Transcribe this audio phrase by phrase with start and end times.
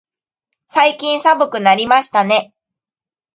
[0.67, 2.55] 最近寒くなりましたね。